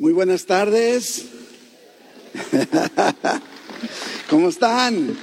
[0.00, 1.26] Muy buenas tardes.
[4.30, 5.14] ¿Cómo están?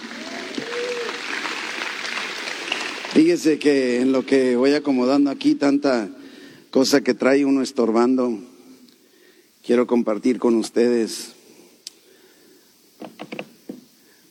[3.11, 6.11] Fíjese que en lo que voy acomodando aquí tanta
[6.69, 8.39] cosa que trae uno estorbando,
[9.65, 11.29] quiero compartir con ustedes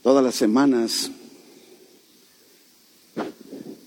[0.04, 1.10] todas las semanas.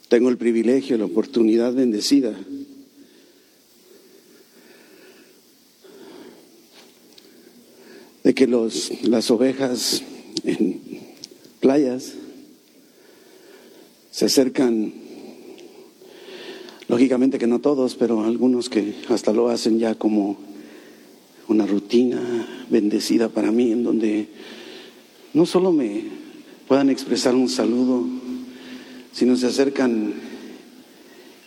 [0.09, 2.37] Tengo el privilegio, la oportunidad bendecida
[8.39, 10.01] que los, las ovejas
[10.45, 10.79] en
[11.59, 12.13] playas
[14.11, 14.93] se acercan,
[16.87, 20.37] lógicamente que no todos, pero algunos que hasta lo hacen ya como
[21.49, 24.29] una rutina bendecida para mí, en donde
[25.33, 26.03] no solo me
[26.65, 28.05] puedan expresar un saludo,
[29.11, 30.13] sino se acercan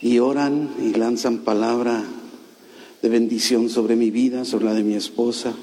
[0.02, 2.04] y oran y lanzan palabra
[3.00, 5.54] de bendición sobre mi vida, sobre la de mi esposa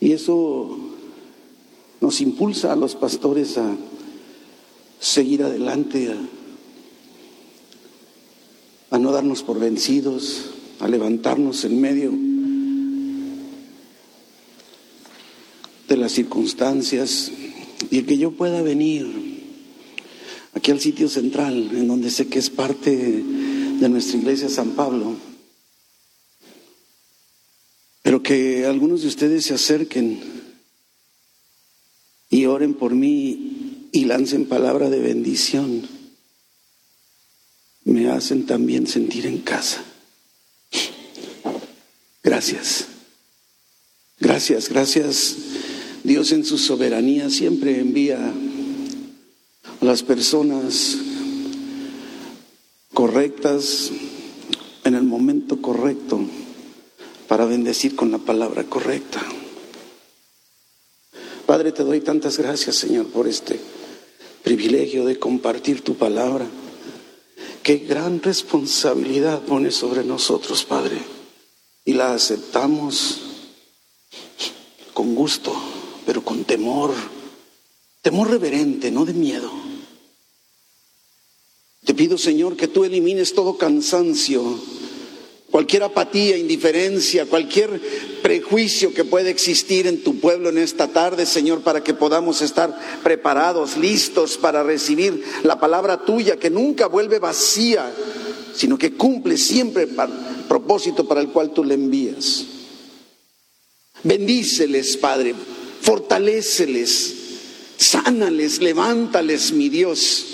[0.00, 0.78] y eso
[2.00, 3.74] nos impulsa a los pastores a
[5.00, 6.14] seguir adelante,
[8.90, 12.12] a, no darnos por vencidos, a levantarnos en medio
[15.88, 17.30] de las circunstancias
[17.90, 19.44] y que yo pueda venir
[20.54, 25.35] aquí al sitio central, en donde sé que es parte de nuestra iglesia San Pablo
[28.06, 30.20] pero que algunos de ustedes se acerquen
[32.30, 35.82] y oren por mí y lancen palabra de bendición.
[37.82, 39.82] Me hacen también sentir en casa.
[42.22, 42.86] Gracias.
[44.20, 45.36] Gracias, gracias.
[46.04, 48.32] Dios en su soberanía siempre envía
[49.80, 50.96] a las personas
[52.94, 53.90] correctas
[54.84, 56.20] en el momento correcto
[57.28, 59.20] para bendecir con la palabra correcta.
[61.46, 63.60] Padre, te doy tantas gracias, Señor, por este
[64.42, 66.46] privilegio de compartir tu palabra.
[67.62, 70.98] Qué gran responsabilidad pone sobre nosotros, Padre,
[71.84, 73.20] y la aceptamos
[74.92, 75.52] con gusto,
[76.04, 76.92] pero con temor,
[78.02, 79.50] temor reverente, no de miedo.
[81.84, 84.42] Te pido, Señor, que tú elimines todo cansancio
[85.56, 87.80] cualquier apatía, indiferencia, cualquier
[88.20, 92.78] prejuicio que pueda existir en tu pueblo en esta tarde, Señor, para que podamos estar
[93.02, 97.90] preparados, listos para recibir la palabra tuya que nunca vuelve vacía,
[98.54, 102.44] sino que cumple siempre el propósito para el cual tú le envías.
[104.02, 105.34] Bendíceles, Padre,
[105.80, 107.14] fortaléceles,
[107.78, 110.26] sánales, levántales, mi Dios,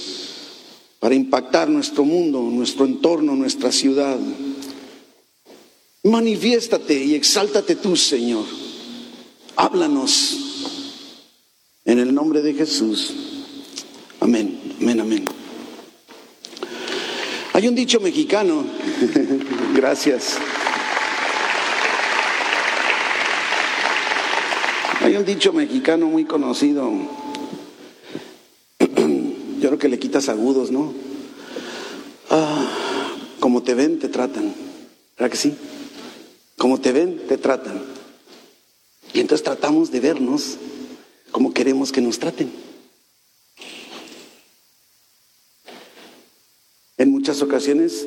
[0.98, 4.18] para impactar nuestro mundo, nuestro entorno, nuestra ciudad.
[6.04, 8.44] Manifiéstate y exáltate tú, Señor.
[9.54, 10.36] Háblanos
[11.84, 13.12] en el nombre de Jesús.
[14.18, 15.24] Amén, amén, amén.
[17.52, 18.64] Hay un dicho mexicano,
[19.76, 20.38] gracias.
[25.02, 26.90] Hay un dicho mexicano muy conocido.
[28.80, 30.92] Yo creo que le quitas agudos, ¿no?
[32.28, 32.68] Ah,
[33.38, 34.52] como te ven, te tratan.
[35.16, 35.54] ¿Verdad que sí?
[36.56, 37.82] Como te ven, te tratan.
[39.12, 40.56] Y entonces tratamos de vernos
[41.30, 42.52] como queremos que nos traten.
[46.98, 48.06] En muchas ocasiones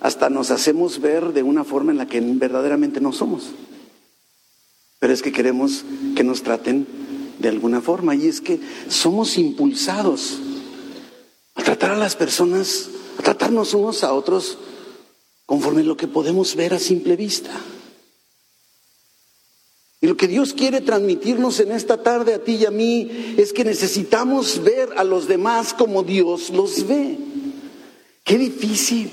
[0.00, 3.50] hasta nos hacemos ver de una forma en la que verdaderamente no somos.
[4.98, 5.84] Pero es que queremos
[6.14, 6.86] que nos traten
[7.38, 8.14] de alguna forma.
[8.14, 10.38] Y es que somos impulsados
[11.54, 14.58] a tratar a las personas, a tratarnos unos a otros
[15.48, 17.50] conforme lo que podemos ver a simple vista.
[19.98, 23.54] Y lo que Dios quiere transmitirnos en esta tarde a ti y a mí es
[23.54, 27.16] que necesitamos ver a los demás como Dios los ve.
[28.24, 29.10] Qué difícil.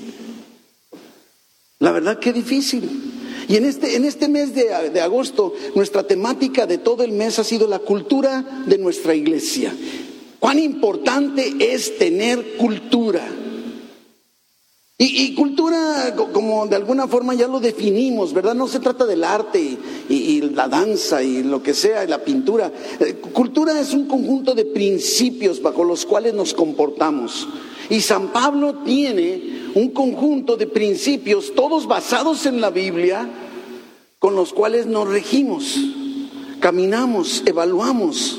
[1.78, 3.14] La verdad, qué difícil.
[3.48, 7.38] Y en este, en este mes de, de agosto, nuestra temática de todo el mes
[7.38, 9.74] ha sido la cultura de nuestra iglesia.
[10.38, 13.26] Cuán importante es tener cultura.
[14.98, 18.54] Y, cultura, como de alguna forma ya lo definimos, ¿verdad?
[18.54, 19.76] No se trata del arte
[20.08, 22.72] y, la danza y lo que sea, y la pintura.
[22.98, 27.46] Eh, cultura es un conjunto de principios bajo los cuales nos comportamos.
[27.90, 33.28] Y San Pablo tiene un conjunto de principios, todos basados en la Biblia,
[34.18, 35.76] con los cuales nos regimos,
[36.58, 38.38] caminamos, evaluamos.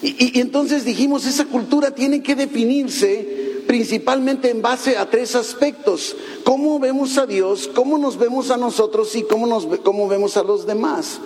[0.00, 6.16] y entonces dijimos, esa cultura tiene que definirse principalmente en base a tres aspectos.
[6.42, 10.42] Cómo vemos a Dios, cómo nos vemos a nosotros y cómo, nos, cómo vemos a
[10.42, 11.20] los demás.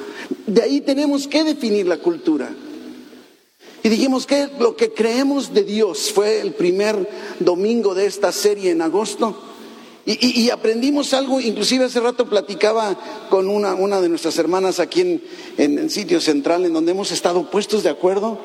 [0.48, 2.52] De ahí tenemos que definir la cultura.
[3.84, 7.08] Y dijimos que lo que creemos de Dios fue el primer
[7.38, 9.36] domingo de esta serie en agosto.
[10.04, 12.98] Y, aprendimos algo, inclusive hace rato platicaba
[13.30, 15.22] con una, una de nuestras hermanas aquí en,
[15.58, 18.40] en el sitio central, en donde hemos estado puestos de acuerdo,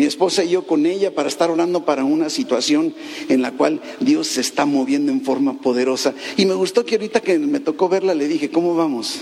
[0.00, 2.94] mi esposa y yo con ella, para estar orando para una situación
[3.28, 6.14] en la cual Dios se está moviendo en forma poderosa.
[6.38, 9.16] Y me gustó que ahorita que me tocó verla le dije, ¿cómo vamos?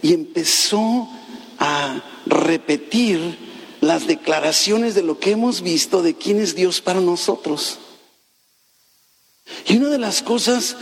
[0.00, 1.06] Y empezó
[1.58, 3.36] a repetir
[3.82, 7.80] las declaraciones de lo que hemos visto de quién es Dios para nosotros.
[9.66, 10.74] Y una de las cosas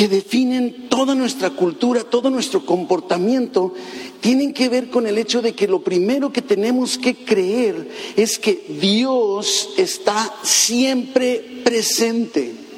[0.00, 3.74] que definen toda nuestra cultura, todo nuestro comportamiento,
[4.22, 7.86] tienen que ver con el hecho de que lo primero que tenemos que creer
[8.16, 12.69] es que Dios está siempre presente.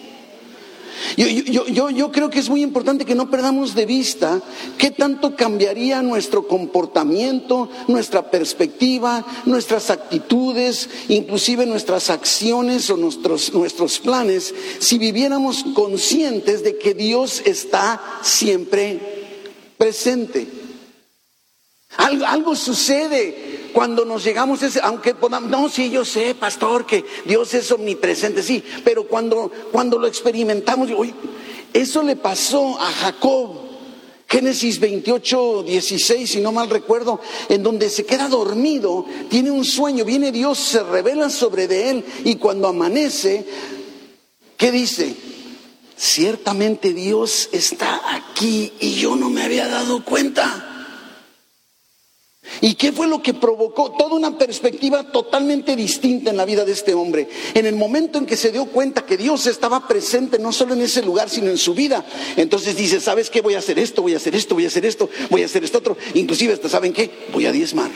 [1.16, 4.40] Yo, creo que es muy importante que no perdamos de vista
[4.78, 13.98] qué tanto cambiaría nuestro comportamiento, nuestra perspectiva, nuestras actitudes, inclusive nuestras acciones o nuestros, nuestros
[13.98, 19.00] planes, si viviéramos conscientes de que Dios está siempre
[19.76, 20.61] presente.
[21.96, 27.04] Algo, algo sucede cuando nos llegamos, ese, aunque podamos, no, sí, yo sé, pastor, que
[27.24, 30.88] Dios es omnipresente, sí, pero cuando, cuando lo experimentamos,
[31.72, 33.62] eso le pasó a Jacob.
[34.28, 40.06] Génesis 28, 16, si no mal recuerdo, en donde se queda dormido, tiene un sueño,
[40.06, 43.44] viene Dios, se revela sobre de él y cuando amanece,
[44.56, 45.14] ¿qué dice?
[45.98, 50.71] Ciertamente Dios está aquí y yo no me había dado cuenta.
[52.64, 53.90] ¿Y qué fue lo que provocó?
[53.90, 57.28] Toda una perspectiva totalmente distinta en la vida de este hombre.
[57.54, 60.82] En el momento en que se dio cuenta que Dios estaba presente no solo en
[60.82, 62.06] ese lugar, sino en su vida,
[62.36, 63.40] entonces dice, ¿sabes qué?
[63.40, 65.64] Voy a hacer esto, voy a hacer esto, voy a hacer esto, voy a hacer
[65.64, 65.96] esto otro.
[66.14, 67.10] Inclusive hasta, ¿saben qué?
[67.32, 67.90] Voy a diezmar.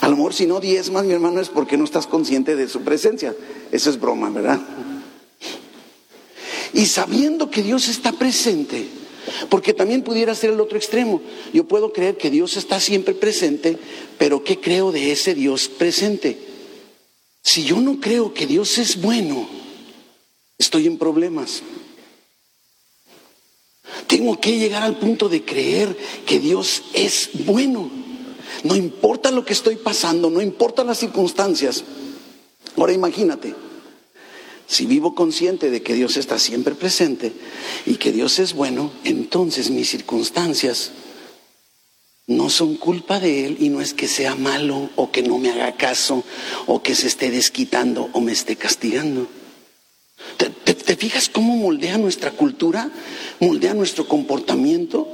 [0.00, 2.80] A lo mejor si no diezmas, mi hermano, es porque no estás consciente de su
[2.80, 3.34] presencia.
[3.70, 4.60] Eso es broma, ¿verdad?
[6.72, 8.88] Y sabiendo que Dios está presente,
[9.48, 11.20] porque también pudiera ser el otro extremo.
[11.52, 13.78] Yo puedo creer que Dios está siempre presente,
[14.18, 16.38] pero ¿qué creo de ese Dios presente?
[17.42, 19.46] Si yo no creo que Dios es bueno,
[20.58, 21.62] estoy en problemas.
[24.06, 25.96] Tengo que llegar al punto de creer
[26.26, 27.90] que Dios es bueno.
[28.62, 31.84] No importa lo que estoy pasando, no importa las circunstancias.
[32.76, 33.54] Ahora imagínate,
[34.66, 37.32] si vivo consciente de que Dios está siempre presente
[37.86, 40.92] y que Dios es bueno, entonces mis circunstancias
[42.26, 45.50] no son culpa de Él y no es que sea malo o que no me
[45.50, 46.24] haga caso
[46.66, 49.28] o que se esté desquitando o me esté castigando.
[50.36, 52.90] ¿Te, fijas cómo moldea nuestra cultura?
[53.40, 55.06] ¿Moldea nuestro comportamiento?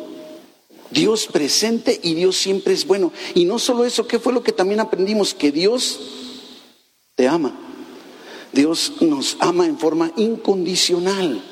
[0.90, 3.12] Dios presente y Dios siempre es bueno.
[3.34, 5.34] Y no solo eso, ¿qué fue lo que también aprendimos?
[5.34, 5.98] Que Dios
[7.16, 7.69] te ama.
[8.52, 11.42] Dios nos ama en forma incondicional.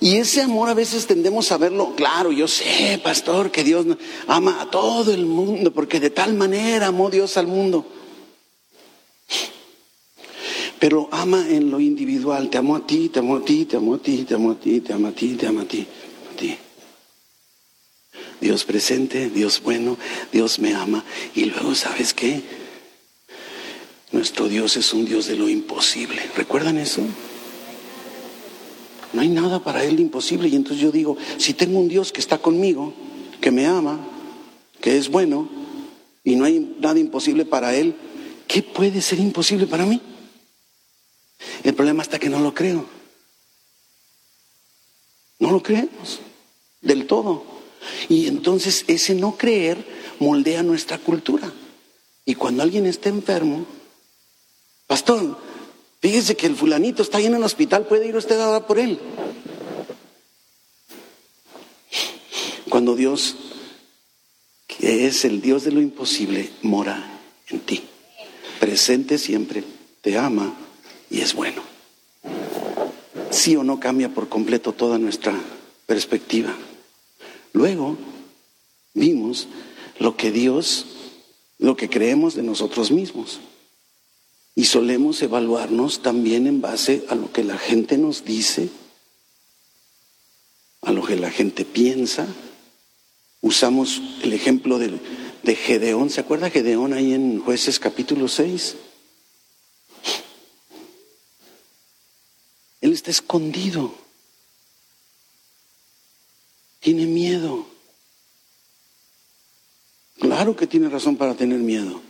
[0.00, 3.86] Y ese amor a veces tendemos a verlo, claro, yo sé, pastor, que Dios
[4.26, 7.86] ama a todo el mundo, porque de tal manera amó Dios al mundo.
[10.80, 13.94] Pero ama en lo individual, te amo a ti, te amo a ti, te amo
[13.94, 15.86] a ti, te amo a ti, te amo a ti, te amo a ti,
[16.32, 16.58] a ti.
[18.40, 19.96] Dios presente, Dios bueno,
[20.32, 21.04] Dios me ama.
[21.36, 22.42] Y luego, ¿sabes qué?
[24.12, 26.22] Nuestro Dios es un Dios de lo imposible.
[26.36, 27.00] ¿Recuerdan eso?
[29.12, 30.48] No hay nada para Él imposible.
[30.48, 32.92] Y entonces yo digo, si tengo un Dios que está conmigo,
[33.40, 33.98] que me ama,
[34.80, 35.48] que es bueno,
[36.24, 37.96] y no hay nada imposible para Él,
[38.46, 40.00] ¿qué puede ser imposible para mí?
[41.64, 42.84] El problema está que no lo creo.
[45.38, 46.20] No lo creemos
[46.82, 47.44] del todo.
[48.08, 49.84] Y entonces ese no creer
[50.18, 51.52] moldea nuestra cultura.
[52.24, 53.66] Y cuando alguien está enfermo,
[54.92, 55.38] Pastor,
[56.02, 58.78] fíjese que el fulanito está ahí en el hospital, ¿puede ir usted a orar por
[58.78, 58.98] él?
[62.68, 63.36] Cuando Dios,
[64.66, 67.82] que es el Dios de lo imposible, mora en ti,
[68.60, 69.64] presente siempre,
[70.02, 70.54] te ama
[71.08, 71.62] y es bueno.
[73.30, 75.32] Sí o no cambia por completo toda nuestra
[75.86, 76.54] perspectiva.
[77.54, 77.96] Luego
[78.92, 79.48] vimos
[79.98, 80.84] lo que Dios,
[81.56, 83.40] lo que creemos de nosotros mismos.
[84.54, 88.68] Y solemos evaluarnos también en base a lo que la gente nos dice,
[90.82, 92.26] a lo que la gente piensa.
[93.40, 95.00] Usamos el ejemplo de,
[95.42, 96.10] de Gedeón.
[96.10, 98.76] ¿Se acuerda Gedeón ahí en jueces capítulo 6?
[102.82, 103.94] Él está escondido.
[106.80, 107.66] Tiene miedo.
[110.18, 112.02] Claro que tiene razón para tener miedo.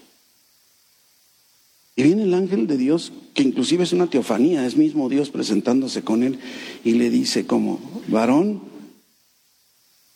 [1.94, 6.02] Y viene el ángel de Dios, que inclusive es una teofanía, es mismo Dios presentándose
[6.02, 6.38] con él
[6.84, 8.62] y le dice como, varón,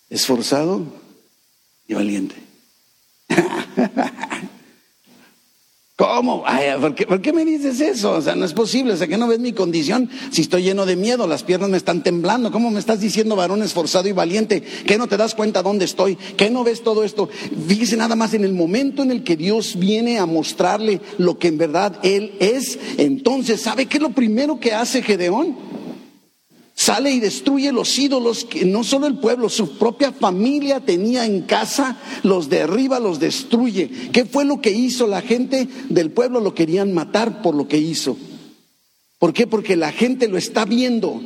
[0.09, 0.85] esforzado
[1.87, 2.37] y valiente.
[5.97, 6.45] ¿Cómo?
[7.09, 8.13] ¿por, qué, me dices eso?
[8.13, 8.93] O sea, no es posible.
[8.93, 11.79] O sea, que no ves mi condición si estoy lleno de miedo, las piernas me
[11.79, 12.53] están temblando.
[12.53, 14.61] ¿Cómo me estás diciendo varón esforzado y valiente?
[14.61, 16.17] ¿Que no te das cuenta dónde estoy?
[16.17, 17.31] ¿Que no ves todo esto?
[17.67, 21.49] Fíjese nada más en el momento en el que Dios viene a mostrarle lo que
[21.49, 22.79] en verdad Él es.
[22.99, 25.76] Entonces, ¿sabe qué es lo primero que hace Gedeón?
[26.87, 31.43] Sale y destruye los ídolos que no solo el pueblo, su propia familia tenía en
[31.43, 33.91] casa, los derriba, los destruye.
[34.13, 36.39] ¿Qué fue lo que hizo la gente del pueblo?
[36.39, 38.17] Lo querían matar por lo que hizo.
[39.19, 39.49] ¿Por qué?
[39.49, 41.21] Porque la gente lo está viendo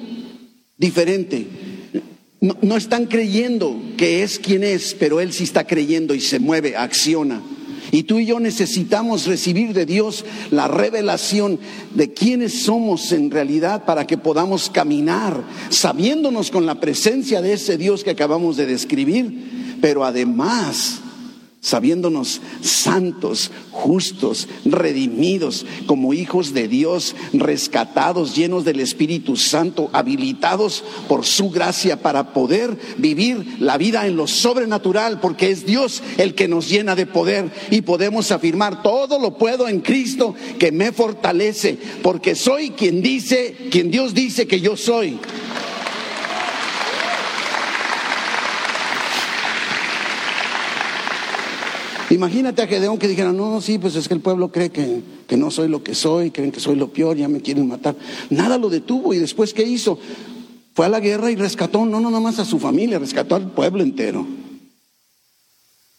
[0.78, 1.46] diferente.
[2.40, 6.38] No, no están creyendo que es quien es, pero él sí está creyendo y se
[6.38, 7.42] mueve, acciona.
[7.92, 11.58] Y tú y yo necesitamos recibir de Dios la revelación
[11.94, 17.76] de quiénes somos en realidad para que podamos caminar sabiéndonos con la presencia de ese
[17.76, 21.00] Dios que acabamos de describir, pero además
[21.60, 31.26] sabiéndonos santos, justos, redimidos, como hijos de Dios, rescatados, llenos del Espíritu Santo, habilitados por
[31.26, 36.48] su gracia para poder vivir la vida en lo sobrenatural, porque es Dios el que
[36.48, 41.78] nos llena de poder y podemos afirmar, todo lo puedo en Cristo que me fortalece,
[42.02, 45.18] porque soy quien dice, quien Dios dice que yo soy.
[52.20, 55.00] Imagínate a Gedeón que dijera, no, no, sí, pues es que el pueblo cree que,
[55.26, 57.96] que no soy lo que soy, creen que soy lo peor, ya me quieren matar.
[58.28, 59.98] Nada lo detuvo y después ¿qué hizo?
[60.74, 63.50] Fue a la guerra y rescató, no, no, nada más a su familia, rescató al
[63.52, 64.26] pueblo entero.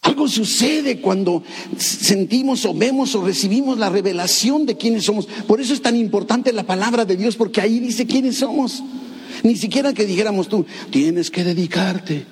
[0.04, 1.42] Algo sucede cuando
[1.80, 5.26] sentimos o vemos o recibimos la revelación de quiénes somos.
[5.26, 8.84] Por eso es tan importante la palabra de Dios, porque ahí dice quiénes somos.
[9.42, 12.28] Ni siquiera que dijéramos tú, tienes que dedicarte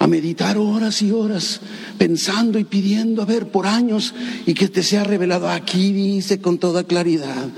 [0.00, 1.60] a meditar horas y horas,
[1.98, 4.14] pensando y pidiendo, a ver, por años,
[4.46, 5.48] y que te sea revelado.
[5.48, 7.50] Aquí dice con toda claridad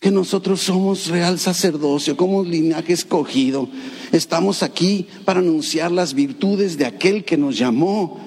[0.00, 3.68] que nosotros somos real sacerdocio, como linaje escogido.
[4.10, 8.20] Estamos aquí para anunciar las virtudes de aquel que nos llamó.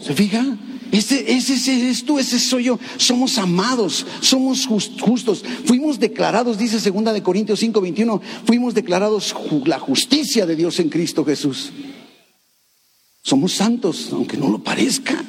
[0.00, 0.44] ¿Se fija?
[0.90, 2.80] Ese, ese, ese es tú, ese soy yo.
[2.96, 5.44] Somos amados, somos justos.
[5.64, 9.32] Fuimos declarados, dice segunda de Corintios 5, 21, fuimos declarados
[9.64, 11.70] la justicia de Dios en Cristo Jesús.
[13.26, 15.20] Somos santos, aunque no lo parezca.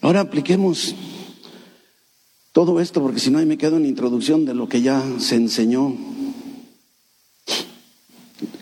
[0.00, 0.92] Ahora apliquemos
[2.50, 5.36] todo esto, porque si no, ahí me quedo en introducción de lo que ya se
[5.36, 5.96] enseñó.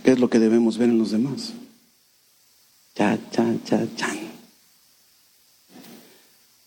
[0.04, 1.54] ¿Qué es lo que debemos ver en los demás?
[2.94, 4.18] Cha, cha, cha, chan.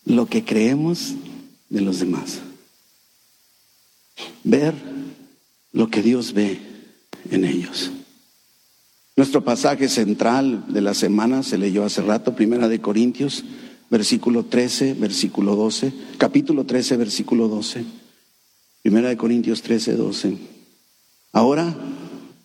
[0.06, 1.14] Lo que creemos
[1.68, 2.40] de los demás.
[4.42, 4.74] Ver
[5.70, 6.73] lo que Dios ve
[7.30, 7.90] en ellos.
[9.16, 13.44] Nuestro pasaje central de la semana se leyó hace rato, Primera de Corintios,
[13.88, 17.84] versículo 13, versículo 12, capítulo 13, versículo 12.
[18.82, 20.36] Primera de Corintios 13, 12.
[21.32, 21.74] Ahora,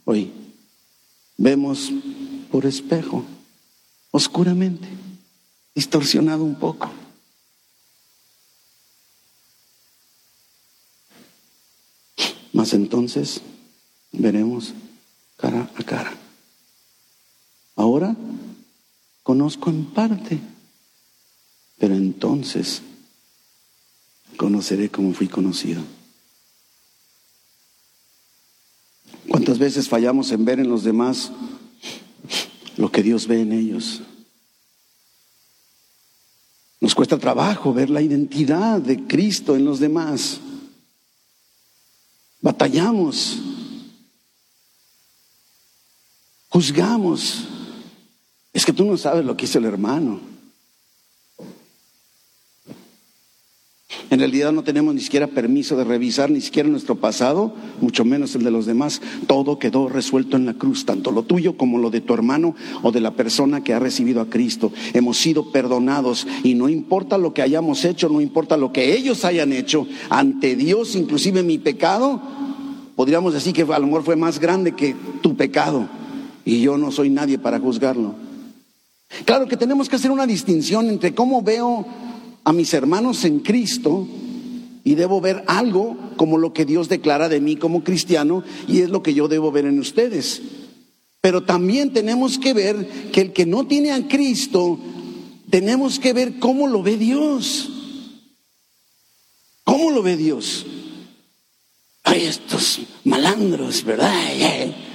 [0.05, 0.31] hoy,
[1.38, 1.91] vemos
[2.51, 3.25] por espejo,
[4.12, 4.88] oscuramente,
[5.74, 6.91] distorsionado un poco.
[12.53, 13.41] Mas entonces
[14.11, 14.73] veremos
[15.37, 16.13] cara a cara.
[17.75, 18.15] Ahora
[19.23, 20.39] conozco en parte,
[21.77, 22.81] pero entonces
[24.37, 25.81] conoceré como fui conocido.
[29.29, 31.31] ¿Cuántas veces fallamos en ver en los demás
[32.77, 34.01] lo que Dios ve en ellos?
[36.81, 40.39] Nos cuesta trabajo ver la identidad de Cristo en los demás.
[42.41, 43.39] Batallamos
[46.59, 47.47] Juzgamos.
[48.51, 50.19] Es que tú no sabes lo que hizo el hermano.
[54.09, 58.35] En realidad no tenemos ni siquiera permiso de revisar ni siquiera nuestro pasado, mucho menos
[58.35, 59.01] el de los demás.
[59.25, 62.91] Todo quedó resuelto en la cruz, tanto lo tuyo como lo de tu hermano o
[62.91, 64.73] de la persona que ha recibido a Cristo.
[64.91, 69.23] Hemos sido perdonados y no importa lo que hayamos hecho, no importa lo que ellos
[69.23, 72.21] hayan hecho, ante Dios, inclusive mi pecado,
[72.97, 75.98] podríamos decir que a lo mejor fue más grande que tu pecado.
[76.46, 78.15] Y yo no soy nadie para juzgarlo.
[79.25, 81.86] Claro que tenemos que hacer una distinción entre cómo veo
[82.43, 84.08] a mis hermanos en Cristo
[84.84, 88.89] y debo ver algo como lo que Dios declara de mí como cristiano y es
[88.89, 90.41] lo que yo debo ver en ustedes.
[91.22, 94.79] Pero también tenemos que ver que el que no tiene a Cristo,
[95.50, 97.69] tenemos que ver cómo lo ve Dios.
[99.63, 100.65] ¿Cómo lo ve Dios?
[102.03, 104.13] Ay, estos malandros, ¿verdad?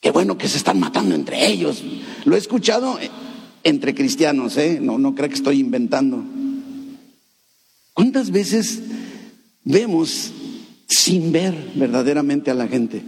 [0.00, 1.82] Qué bueno que se están matando entre ellos.
[2.24, 2.98] Lo he escuchado
[3.64, 4.78] entre cristianos, ¿eh?
[4.80, 6.24] No, no creo que estoy inventando.
[7.94, 8.80] ¿Cuántas veces
[9.64, 10.30] vemos
[10.88, 13.02] sin ver verdaderamente a la gente?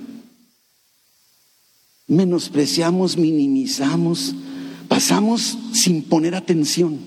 [2.09, 4.35] Menospreciamos, minimizamos,
[4.89, 6.99] pasamos sin poner atención.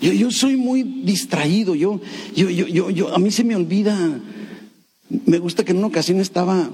[0.00, 2.00] Yo, yo soy muy distraído, yo,
[2.34, 4.20] yo, yo, yo, a mí se me olvida,
[5.08, 6.70] me gusta que en una ocasión estaba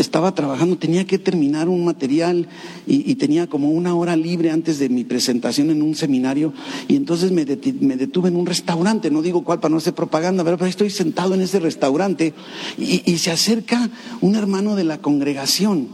[0.00, 2.48] estaba trabajando, tenía que terminar un material
[2.86, 6.52] y, tenía como una hora libre antes de mi presentación en un seminario.
[6.88, 10.64] Y entonces me, detuve en un restaurante, no digo cuál para no hacer propaganda, pero
[10.66, 12.32] estoy sentado en ese restaurante
[12.78, 13.90] y, se acerca
[14.22, 15.88] un hermano de la congregación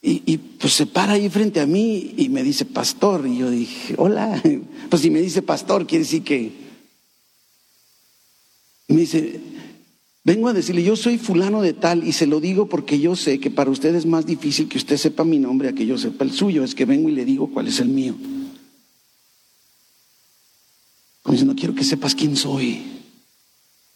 [0.00, 3.50] y, y, pues se para ahí frente a mí y me dice pastor y yo
[3.50, 4.42] dije, hola,
[4.90, 6.62] pues si me dice pastor quiere decir que...
[8.88, 9.40] Me dice,
[10.24, 13.40] Vengo a decirle, yo soy fulano de tal y se lo digo porque yo sé
[13.40, 16.24] que para usted es más difícil que usted sepa mi nombre a que yo sepa
[16.24, 16.62] el suyo.
[16.62, 18.14] Es que vengo y le digo cuál es el mío.
[21.22, 22.82] Como diciendo, quiero que sepas quién soy.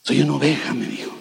[0.03, 1.16] Soy una oveja, me dijo.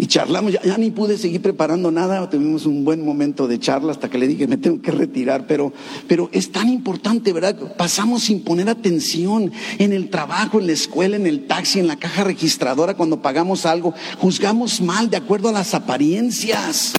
[0.00, 4.08] Y charlamos, ya, ni pude seguir preparando nada, tuvimos un buen momento de charla hasta
[4.08, 5.72] que le dije, me tengo que retirar, pero,
[6.06, 7.74] pero es tan importante, ¿verdad?
[7.76, 11.96] Pasamos sin poner atención en el trabajo, en la escuela, en el taxi, en la
[11.96, 16.94] caja registradora, cuando pagamos algo, juzgamos mal de acuerdo a las apariencias.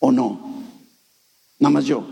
[0.00, 0.64] ¿O no?
[1.60, 2.04] Nada más yo.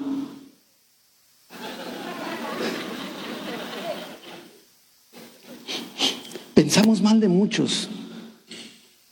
[6.55, 7.91] Pensamos mal de muchos.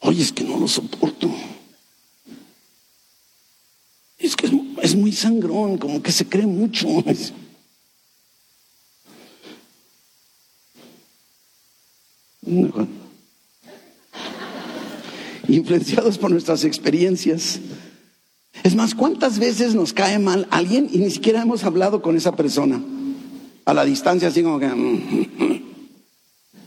[0.03, 1.31] Oye, es que no lo soporto.
[4.19, 4.51] Es que
[4.83, 6.87] es, muy sangrón, como que se cree mucho.
[15.49, 17.61] Influenciados por nuestras experiencias.
[18.65, 22.35] Es más, ¿cuántas veces nos cae mal alguien y ni siquiera hemos hablado con esa
[22.35, 22.83] persona?
[23.65, 25.52] A la distancia, así como que...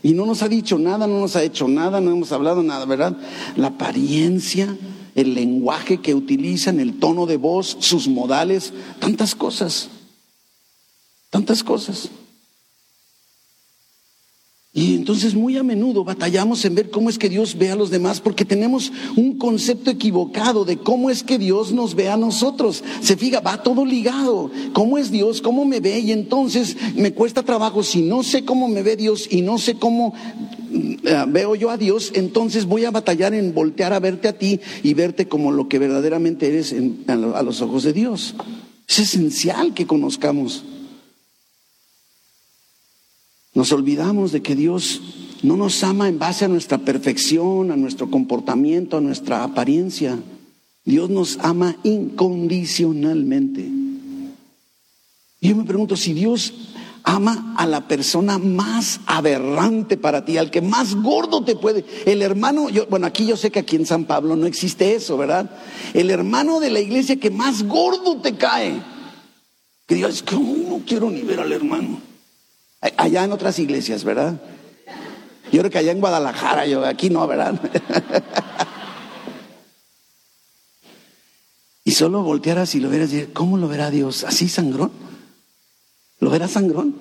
[0.06, 2.84] Y no nos ha dicho nada, no nos ha hecho nada, no hemos hablado nada,
[2.84, 3.16] ¿verdad?
[3.56, 4.76] La apariencia,
[5.16, 9.88] el lenguaje que utilizan, el tono de voz, sus modales, tantas cosas,
[11.28, 12.08] tantas cosas.
[14.76, 17.88] Y entonces muy a menudo batallamos en ver cómo es que Dios ve a los
[17.88, 22.84] demás porque tenemos un concepto equivocado de cómo es que Dios nos ve a nosotros.
[23.00, 24.50] Se fija, va todo ligado.
[24.74, 25.40] ¿Cómo es Dios?
[25.40, 26.00] ¿Cómo me ve?
[26.00, 27.82] Y entonces me cuesta trabajo.
[27.82, 30.12] Si no sé cómo me ve Dios y no sé cómo
[30.70, 34.60] eh, veo yo a Dios, entonces voy a batallar en voltear a verte a ti
[34.82, 36.74] y verte como lo que verdaderamente eres
[37.08, 38.34] a los ojos de Dios.
[38.86, 40.64] Es esencial que conozcamos.
[43.56, 45.00] Nos olvidamos de que Dios
[45.42, 50.18] no nos ama en base a nuestra perfección, a nuestro comportamiento, a nuestra apariencia.
[50.84, 53.62] Dios nos ama incondicionalmente.
[55.40, 56.52] Y yo me pregunto, si Dios
[57.02, 62.20] ama a la persona más aberrante para ti, al que más gordo te puede, el
[62.20, 65.50] hermano, yo, bueno, aquí yo sé que aquí en San Pablo no existe eso, ¿verdad?
[65.94, 68.82] El hermano de la iglesia que más gordo te cae,
[69.86, 72.15] que digas, que no quiero ni ver al hermano.
[72.80, 74.40] Allá en otras iglesias, ¿verdad?
[75.52, 77.60] Yo creo que allá en Guadalajara, yo aquí no, ¿verdad?
[81.84, 84.24] y solo voltearas y lo verás y ¿cómo lo verá Dios?
[84.24, 84.90] ¿Así sangrón?
[86.18, 86.96] ¿Lo verá sangrón?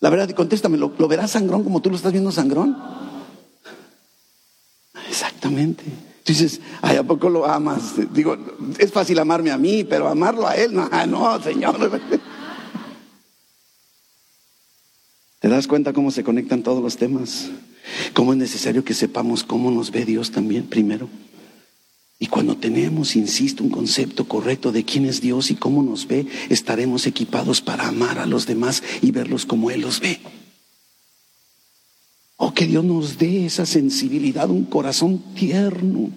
[0.00, 2.76] La verdad, contéstame, ¿lo, ¿lo verás sangrón como tú lo estás viendo sangrón?
[5.08, 5.84] Exactamente.
[6.26, 7.94] Dices, ay, ¿a poco lo amas?
[8.12, 8.36] Digo,
[8.78, 12.00] es fácil amarme a mí, pero amarlo a él, no, no, Señor.
[15.46, 17.50] ¿Te das cuenta cómo se conectan todos los temas?
[18.14, 21.08] Cómo es necesario que sepamos cómo nos ve Dios también primero.
[22.18, 26.26] Y cuando tenemos, insisto, un concepto correcto de quién es Dios y cómo nos ve,
[26.48, 30.18] estaremos equipados para amar a los demás y verlos como Él los ve.
[32.38, 36.10] Oh, que Dios nos dé esa sensibilidad, un corazón tierno,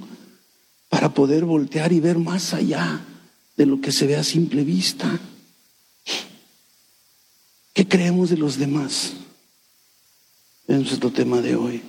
[0.90, 3.06] para poder voltear y ver más allá
[3.56, 5.20] de lo que se ve a simple vista.
[7.80, 9.14] ¿Qué creemos de los demás?
[10.68, 11.82] Es nuestro tema de hoy.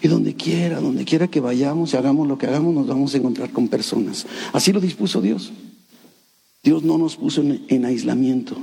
[0.00, 3.18] Y donde quiera, donde quiera que vayamos y hagamos lo que hagamos, nos vamos a
[3.18, 4.24] encontrar con personas.
[4.54, 5.52] Así lo dispuso Dios.
[6.62, 8.56] Dios no nos puso en, en aislamiento.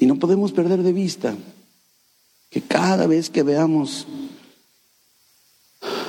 [0.00, 1.36] Y no podemos perder de vista
[2.50, 4.08] que cada vez que veamos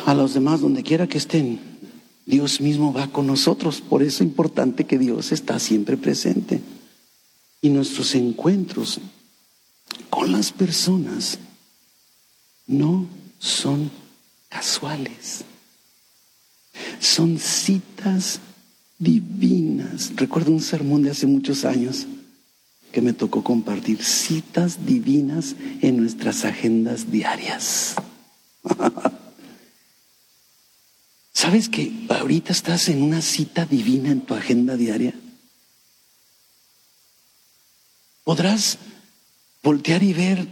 [0.07, 1.59] a los demás, donde quiera que estén,
[2.25, 3.81] Dios mismo va con nosotros.
[3.81, 6.59] Por eso es importante que Dios está siempre presente.
[7.65, 8.99] Y nuestros encuentros
[10.11, 11.39] con las personas
[12.67, 13.07] no
[13.39, 13.89] son
[14.49, 15.45] casuales.
[16.99, 18.39] Son citas
[18.99, 20.11] divinas.
[20.15, 22.05] Recuerdo un sermón de hace muchos años
[22.91, 27.95] que me tocó compartir citas divinas en nuestras agendas diarias.
[31.33, 35.15] ¿Sabes que ahorita estás en una cita divina en tu agenda diaria?
[38.25, 38.79] Podrás
[39.63, 40.47] voltear y ver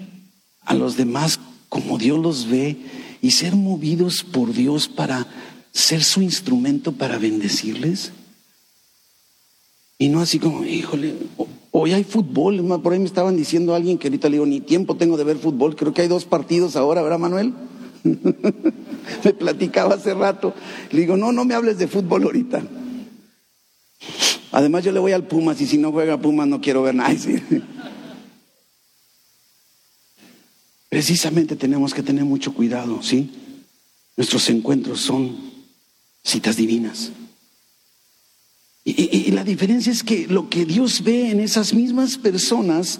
[0.61, 2.77] a los demás como Dios los ve
[3.19, 5.27] y ser movidos por Dios para
[5.71, 8.11] ser su instrumento para bendecirles.
[9.97, 11.15] Y no así como, híjole,
[11.71, 12.63] hoy hay fútbol.
[12.81, 15.37] Por ahí me estaban diciendo alguien que ahorita le digo, ni tiempo tengo de ver
[15.37, 15.75] fútbol.
[15.75, 17.53] Creo que hay dos partidos ahora, ¿verdad, Manuel?
[19.23, 20.53] me platicaba hace rato.
[20.91, 22.61] Le digo, no, no me hables de fútbol ahorita.
[24.53, 27.13] Además, yo le voy al Pumas y si no juega Pumas no quiero ver nada.
[30.89, 33.29] Precisamente tenemos que tener mucho cuidado, ¿sí?
[34.15, 35.35] Nuestros encuentros son
[36.23, 37.11] citas divinas.
[38.85, 42.99] Y, y, la diferencia es que lo que Dios ve en esas mismas personas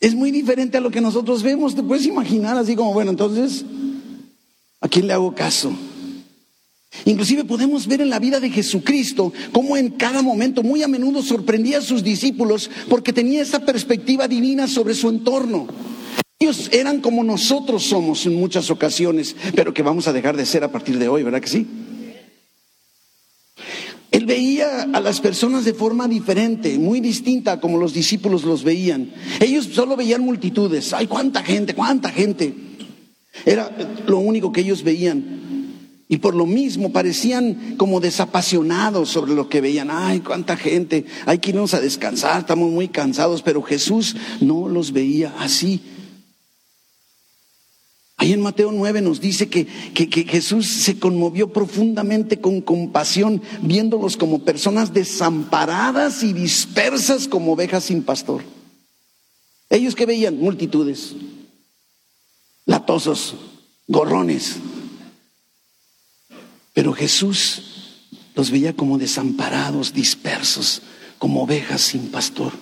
[0.00, 1.74] es muy diferente a lo que nosotros vemos.
[1.74, 3.64] Te puedes imaginar así como, bueno, entonces
[4.84, 5.72] ¿A quién le hago caso?
[7.04, 11.22] Inclusive podemos ver en la vida de Jesucristo cómo en cada momento, muy a menudo,
[11.22, 15.66] sorprendía a sus discípulos porque tenía esa perspectiva divina sobre su entorno.
[16.38, 20.64] Ellos eran como nosotros somos en muchas ocasiones, pero que vamos a dejar de ser
[20.64, 21.66] a partir de hoy, ¿verdad que sí?
[24.10, 29.10] Él veía a las personas de forma diferente, muy distinta como los discípulos los veían.
[29.40, 30.92] Ellos solo veían multitudes.
[30.92, 32.54] ¡Ay, cuánta gente, cuánta gente!
[33.44, 33.70] Era
[34.06, 35.53] lo único que ellos veían.
[36.14, 39.90] Y por lo mismo parecían como desapasionados sobre lo que veían.
[39.90, 44.92] Ay, cuánta gente, hay que irnos a descansar, estamos muy cansados, pero Jesús no los
[44.92, 45.82] veía así.
[48.16, 53.42] Ahí en Mateo 9 nos dice que, que, que, Jesús se conmovió profundamente con compasión,
[53.62, 58.44] viéndolos como personas desamparadas y dispersas como ovejas sin pastor.
[59.68, 61.16] Ellos que veían multitudes,
[62.66, 63.34] latosos,
[63.88, 64.60] gorrones.
[66.74, 67.62] Pero Jesús
[68.34, 70.82] los veía como desamparados, dispersos,
[71.18, 72.52] como ovejas sin pastor.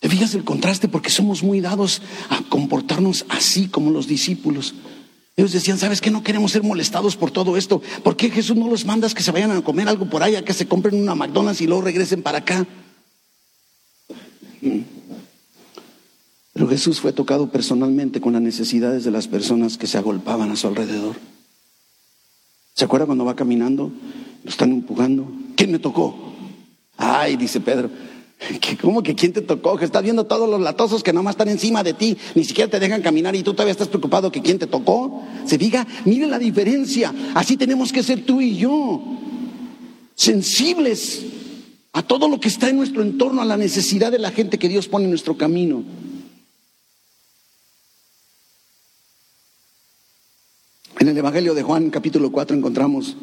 [0.00, 0.88] ¿Te fijas el contraste?
[0.88, 4.74] Porque somos muy dados a comportarnos así como los discípulos.
[5.36, 6.10] Ellos decían, ¿sabes qué?
[6.10, 7.82] No queremos ser molestados por todo esto.
[8.02, 10.52] ¿Por qué Jesús no los mandas que se vayan a comer algo por allá, que
[10.52, 12.66] se compren una McDonald's y luego regresen para acá?
[16.52, 20.56] Pero Jesús fue tocado personalmente con las necesidades de las personas que se agolpaban a
[20.56, 21.16] su alrededor.
[22.78, 23.90] ¿Se acuerda cuando va caminando?
[24.44, 25.26] Lo están empujando.
[25.56, 26.14] ¿Quién me tocó?
[26.96, 27.90] Ay, dice Pedro.
[28.80, 29.76] ¿Cómo que quién te tocó?
[29.76, 32.78] Que estás viendo todos los latosos que nomás están encima de ti, ni siquiera te
[32.78, 35.24] dejan caminar y tú todavía estás preocupado que quién te tocó.
[35.44, 37.12] Se diga, mire la diferencia.
[37.34, 39.02] Así tenemos que ser tú y yo.
[40.14, 41.24] Sensibles
[41.92, 44.68] a todo lo que está en nuestro entorno, a la necesidad de la gente que
[44.68, 45.82] Dios pone en nuestro camino.
[50.98, 53.16] En el Evangelio de Juan capítulo 4 encontramos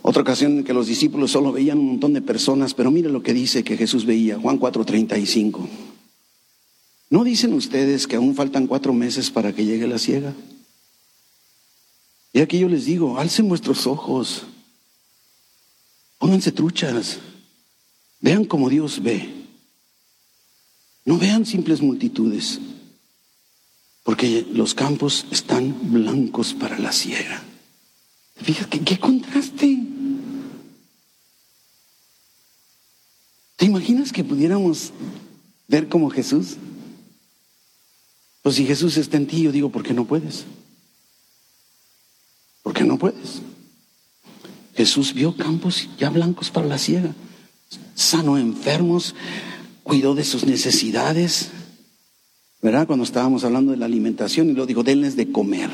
[0.00, 3.20] otra ocasión en que los discípulos solo veían un montón de personas, pero mire lo
[3.20, 5.66] que dice que Jesús veía, Juan 4:35.
[7.10, 10.34] ¿No dicen ustedes que aún faltan cuatro meses para que llegue la ciega?
[12.32, 14.44] Y aquí yo les digo, alcen vuestros ojos,
[16.18, 17.18] pónganse truchas,
[18.20, 19.28] vean como Dios ve.
[21.04, 22.60] No vean simples multitudes,
[24.04, 27.42] porque los campos están blancos para la siega.
[28.36, 29.78] Fíjate, ¿qué contraste?
[33.56, 34.92] ¿Te imaginas que pudiéramos
[35.66, 36.56] ver como Jesús?
[38.42, 40.44] Pues si Jesús está en ti, yo digo, ¿por qué no puedes?
[42.62, 43.40] ¿Por qué no puedes?
[44.76, 47.14] Jesús vio campos ya blancos para la siega,
[47.94, 49.14] sanó enfermos,
[49.82, 51.50] cuidó de sus necesidades,
[52.64, 52.86] ¿verdad?
[52.86, 55.68] Cuando estábamos hablando de la alimentación y lo dijo, denles de comer,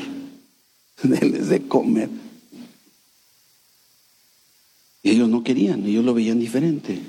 [1.03, 2.09] denles de comer.
[5.01, 6.99] Y ellos no querían, ellos lo veían diferente.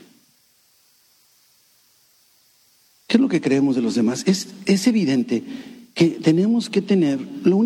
[3.09, 4.23] ¿Qué es lo que creemos de los demás?
[4.25, 5.43] Es, es evidente
[5.95, 7.19] que tenemos que tener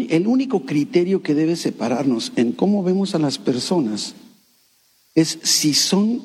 [0.08, 4.14] el único criterio que debe separarnos en cómo vemos a las personas
[5.14, 6.22] es si son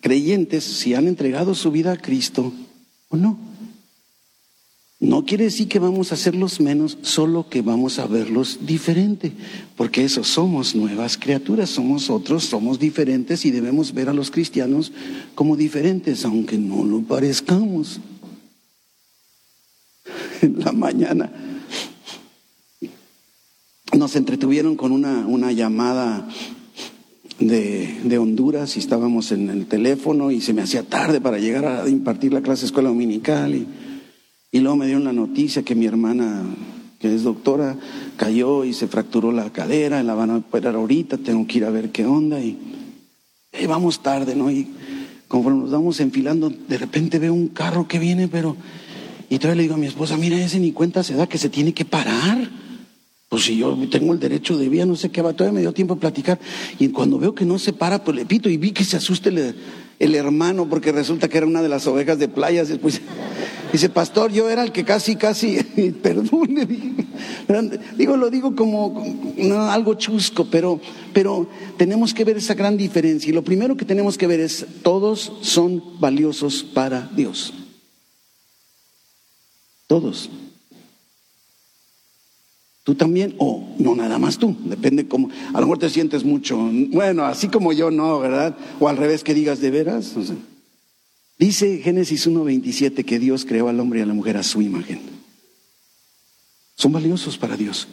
[0.00, 2.52] creyentes, si han entregado su vida a Cristo
[3.08, 3.49] o no.
[5.00, 9.32] No quiere decir que vamos a hacerlos menos, solo que vamos a verlos diferente,
[9.74, 14.92] porque eso somos nuevas criaturas, somos otros, somos diferentes y debemos ver a los cristianos
[15.34, 17.98] como diferentes, aunque no lo parezcamos.
[20.42, 21.30] En la mañana
[23.96, 26.26] nos entretuvieron con una, una llamada
[27.38, 31.66] de, de, Honduras y estábamos en el teléfono y se me hacía tarde para llegar
[31.66, 33.66] a impartir la clase de escuela dominical y
[34.52, 36.42] y luego me dieron la noticia que mi hermana,
[36.98, 37.76] que es doctora,
[38.16, 41.70] cayó y se fracturó la cadera, la van a operar ahorita, tengo que ir a
[41.70, 42.58] ver qué onda y,
[43.68, 44.50] vamos tarde, ¿no?
[44.50, 44.68] Y
[45.28, 48.56] conforme nos vamos enfilando, de repente veo un carro que viene, pero...
[49.28, 51.48] Y todavía le digo a mi esposa, mira, ese ni cuenta se da que se
[51.48, 52.50] tiene que parar.
[53.28, 55.72] Pues si yo tengo el derecho de vía, no sé qué va, todavía me dio
[55.72, 56.40] tiempo de platicar.
[56.80, 59.28] Y cuando veo que no se para, pues le pito y vi que se asuste
[59.28, 59.54] el,
[60.00, 62.68] el hermano porque resulta que era una de las ovejas de playas.
[62.68, 63.00] Después
[63.70, 65.62] dice, pastor, yo era el que casi, casi,
[66.02, 66.58] perdón,
[67.96, 69.04] digo, lo digo como
[69.70, 70.80] algo chusco, pero,
[71.12, 73.28] pero tenemos que ver esa gran diferencia.
[73.28, 77.52] Y lo primero que tenemos que ver es, todos son valiosos para Dios.
[79.86, 80.30] Todos.
[82.90, 85.30] Tú también, o no nada más tú, depende cómo.
[85.50, 88.56] A lo mejor te sientes mucho, bueno, así como yo no, ¿verdad?
[88.80, 90.16] O al revés que digas de veras.
[91.38, 95.02] dice Génesis 1.27 que Dios creó al hombre y a la mujer a su imagen.
[96.74, 97.86] Son valiosos para Dios.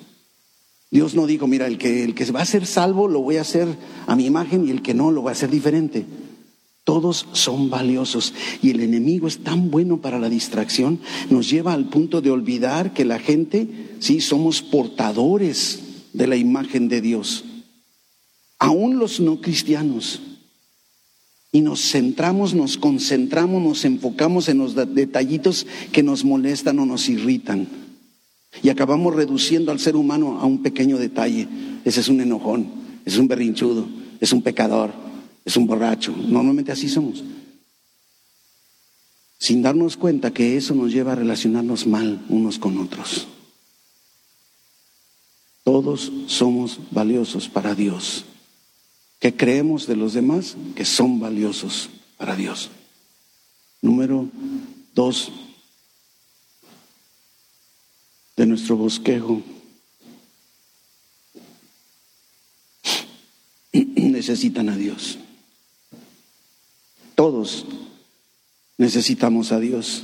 [0.89, 3.41] Dios no dijo, mira, el que, el que va a ser salvo lo voy a
[3.41, 3.67] hacer
[4.07, 6.07] a mi imagen y el que no lo voy a hacer diferente.
[6.88, 11.89] Todos son valiosos y el enemigo es tan bueno para la distracción, nos lleva al
[11.89, 13.67] punto de olvidar que la gente,
[14.00, 15.82] sí, somos portadores
[16.13, 17.43] de la imagen de Dios,
[18.58, 20.21] aún los no cristianos.
[21.52, 27.10] Y nos centramos, nos concentramos, nos enfocamos en los detallitos que nos molestan o nos
[27.10, 27.67] irritan.
[28.63, 31.50] Y acabamos reduciendo al ser humano a un pequeño detalle.
[31.84, 32.69] Ese es un enojón,
[33.04, 33.86] es un berrinchudo,
[34.21, 35.07] es un pecador
[35.47, 36.12] es un borracho.
[36.12, 37.23] Normalmente así somos.
[39.39, 43.27] Sin darnos cuenta que eso nos lleva a relacionarnos mal unos con otros.
[45.63, 48.25] Todos somos valiosos para Dios.
[49.19, 50.57] ¿Qué creemos de los demás?
[50.75, 52.69] Que son valiosos para Dios.
[53.81, 54.27] Número
[54.93, 55.31] dos
[58.36, 59.41] de nuestro bosquejo.
[63.71, 65.19] Necesitan a Dios.
[67.17, 67.65] Todos
[68.77, 70.03] necesitamos a Dios.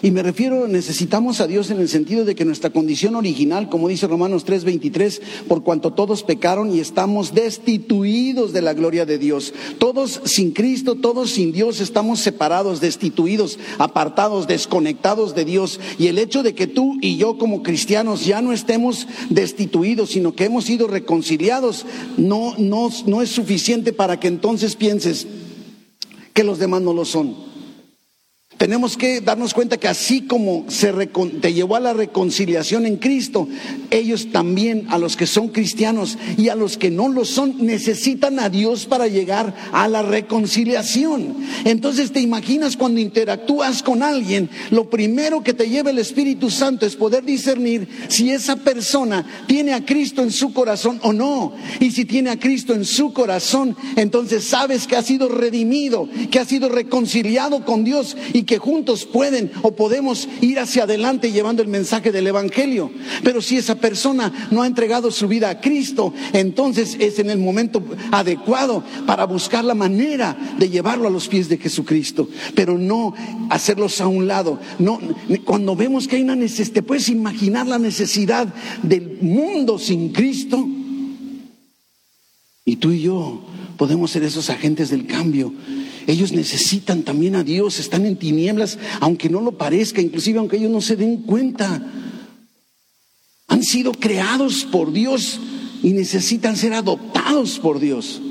[0.00, 3.88] Y me refiero, necesitamos a Dios en el sentido de que nuestra condición original, como
[3.88, 9.54] dice Romanos 3:23, por cuanto todos pecaron y estamos destituidos de la gloria de Dios.
[9.78, 15.80] Todos sin Cristo, todos sin Dios, estamos separados, destituidos, apartados, desconectados de Dios.
[15.98, 20.36] Y el hecho de que tú y yo como cristianos ya no estemos destituidos, sino
[20.36, 25.26] que hemos sido reconciliados, no, no, no es suficiente para que entonces pienses,
[26.36, 27.34] que los demás no lo son.
[28.56, 30.92] Tenemos que darnos cuenta que así como se
[31.42, 33.46] te llevó a la reconciliación en Cristo,
[33.90, 38.40] ellos también, a los que son cristianos y a los que no lo son, necesitan
[38.40, 41.36] a Dios para llegar a la reconciliación.
[41.66, 46.86] Entonces te imaginas cuando interactúas con alguien, lo primero que te lleva el Espíritu Santo
[46.86, 51.54] es poder discernir si esa persona tiene a Cristo en su corazón o no.
[51.78, 56.38] Y si tiene a Cristo en su corazón, entonces sabes que ha sido redimido, que
[56.38, 61.62] ha sido reconciliado con Dios y que juntos pueden o podemos ir hacia adelante llevando
[61.62, 62.90] el mensaje del Evangelio.
[63.22, 67.38] Pero si esa persona no ha entregado su vida a Cristo, entonces es en el
[67.38, 67.82] momento
[68.12, 73.14] adecuado para buscar la manera de llevarlo a los pies de Jesucristo, pero no
[73.50, 74.58] hacerlos a un lado.
[74.78, 74.98] No,
[75.44, 80.66] cuando vemos que hay una necesidad, te puedes imaginar la necesidad del mundo sin Cristo.
[82.66, 83.42] Y tú y yo
[83.78, 85.54] podemos ser esos agentes del cambio
[86.06, 90.70] ellos necesitan también a Dios, están en tinieblas, aunque no lo parezca, inclusive aunque ellos
[90.70, 91.82] no se den cuenta.
[93.48, 95.40] Han sido creados por Dios
[95.82, 98.22] y necesitan ser adoptados por Dios.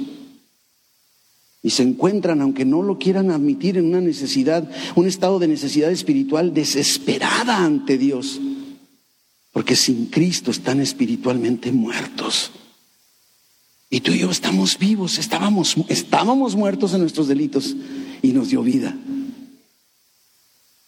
[1.62, 5.92] Y se encuentran, aunque no lo quieran admitir, en una necesidad, un estado de necesidad
[5.92, 8.40] espiritual desesperada ante Dios.
[9.52, 12.52] Porque sin Cristo están espiritualmente muertos.
[13.96, 17.78] Y tú y yo estamos vivos, estábamos, estábamos muertos en nuestros delitos
[18.22, 18.94] y nos dio vida.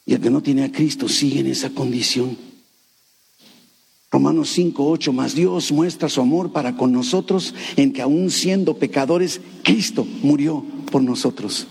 [0.06, 2.38] Y el que no tiene a Cristo sigue en esa condición.
[4.12, 8.78] Romanos 5, 8, más Dios muestra su amor para con nosotros en que aún siendo
[8.78, 11.66] pecadores, Cristo murió por nosotros.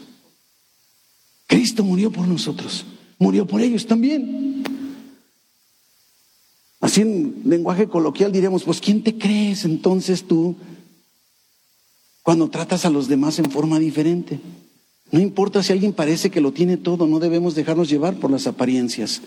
[1.46, 2.86] Cristo murió por nosotros,
[3.18, 4.64] murió por ellos también.
[6.80, 10.56] Así en lenguaje coloquial diríamos, pues ¿quién te crees entonces tú
[12.26, 14.40] cuando tratas a los demás en forma diferente?
[15.12, 18.48] No importa si alguien parece que lo tiene todo, no debemos dejarnos llevar por las
[18.48, 19.22] apariencias.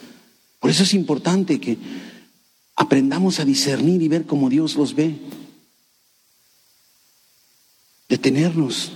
[0.60, 1.78] Por eso es importante que
[2.76, 5.16] aprendamos a discernir y ver cómo Dios los ve.
[8.10, 8.92] Detenernos,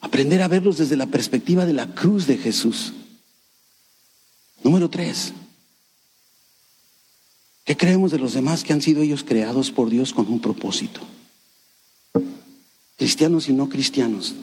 [0.00, 2.94] aprender a verlos desde la perspectiva de la cruz de Jesús.
[4.64, 5.34] Número tres,
[7.62, 11.00] ¿qué creemos de los demás que han sido ellos creados por Dios con un propósito?
[13.00, 14.34] Cristianos y no cristianos,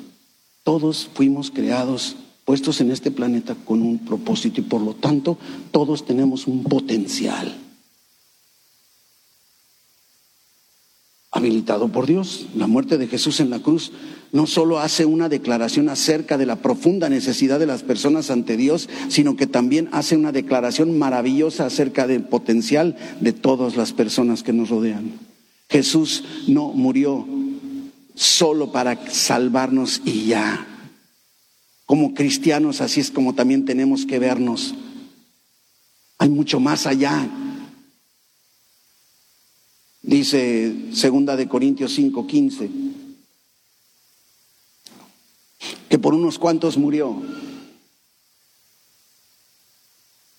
[0.64, 5.38] todos fuimos creados, puestos en este planeta con un propósito y por lo tanto
[5.70, 7.56] todos tenemos un potencial.
[11.30, 12.48] habilitado por Dios.
[12.56, 13.92] La muerte de Jesús en la cruz
[14.32, 18.90] no solo hace una declaración acerca de la profunda necesidad de las personas ante Dios,
[19.10, 24.54] sino que también hace una declaración maravillosa acerca del potencial de todas las personas que
[24.54, 25.12] nos rodean.
[25.70, 27.28] Jesús no murió
[28.18, 30.66] solo para salvarnos y ya.
[31.86, 34.74] Como cristianos así es como también tenemos que vernos.
[36.18, 37.30] Hay mucho más allá.
[40.02, 42.88] Dice segunda de Corintios 5:15
[45.90, 47.22] que por unos cuantos murió.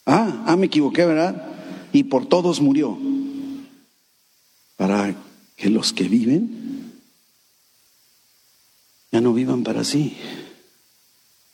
[0.05, 1.57] Ah, ah, me equivoqué, ¿verdad?
[1.93, 2.99] Y por todos murió.
[4.77, 5.15] Para
[5.57, 6.58] que los que viven
[9.11, 10.17] ya no vivan para sí,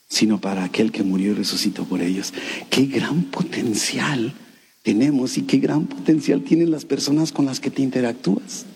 [0.08, 2.32] sino para aquel que murió y resucitó por ellos.
[2.70, 4.34] Qué gran potencial
[4.82, 8.66] tenemos y qué gran potencial tienen las personas con las que te interactúas.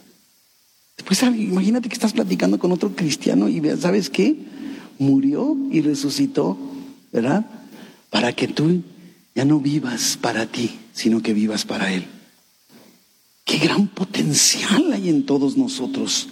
[0.97, 4.37] Después, imagínate que estás platicando con otro cristiano y ¿sabes qué?
[4.99, 6.59] Murió y resucitó,
[7.13, 7.47] ¿verdad?
[8.11, 8.83] Para que tú
[9.35, 12.05] ya no vivas para ti, sino que vivas para Él.
[13.45, 16.29] Qué gran potencial hay en todos nosotros.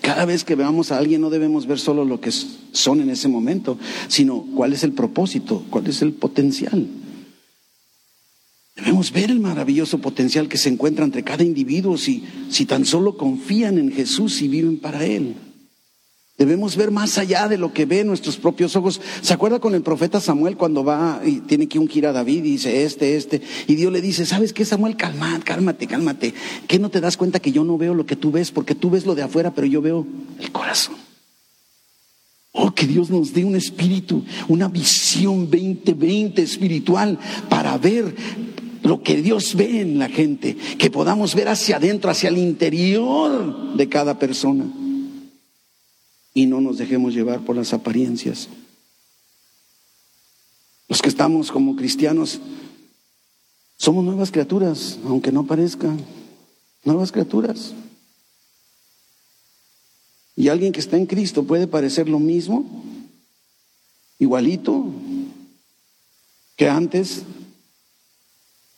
[0.00, 3.28] Cada vez que veamos a alguien no debemos ver solo lo que son en ese
[3.28, 6.86] momento, sino cuál es el propósito, cuál es el potencial.
[8.76, 13.16] Debemos ver el maravilloso potencial que se encuentra entre cada individuo si, si tan solo
[13.16, 15.34] confían en Jesús y viven para Él.
[16.40, 18.98] Debemos ver más allá de lo que ven nuestros propios ojos.
[19.20, 22.52] ¿Se acuerda con el profeta Samuel cuando va y tiene que ungir a David y
[22.52, 23.42] dice este, este?
[23.66, 24.96] Y Dios le dice, ¿sabes qué Samuel?
[24.96, 26.34] Calmate, cálmate, cálmate.
[26.66, 28.52] ¿Qué no te das cuenta que yo no veo lo que tú ves?
[28.52, 30.06] Porque tú ves lo de afuera, pero yo veo
[30.40, 30.94] el corazón.
[32.52, 37.18] Oh, que Dios nos dé un espíritu, una visión 2020 espiritual
[37.50, 38.14] para ver
[38.82, 43.74] lo que Dios ve en la gente, que podamos ver hacia adentro, hacia el interior
[43.76, 44.64] de cada persona
[46.34, 48.48] y no nos dejemos llevar por las apariencias.
[50.88, 52.40] Los que estamos como cristianos
[53.76, 55.98] somos nuevas criaturas, aunque no parezcan,
[56.84, 57.72] nuevas criaturas.
[60.36, 62.84] Y alguien que está en Cristo puede parecer lo mismo,
[64.18, 64.84] igualito,
[66.56, 67.22] que antes